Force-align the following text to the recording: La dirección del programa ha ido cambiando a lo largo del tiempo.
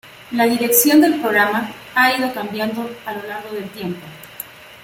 La 0.31 0.45
dirección 0.47 0.99
del 0.99 1.21
programa 1.21 1.69
ha 1.93 2.11
ido 2.17 2.33
cambiando 2.33 2.89
a 3.05 3.13
lo 3.13 3.21
largo 3.27 3.53
del 3.53 3.69
tiempo. 3.69 4.01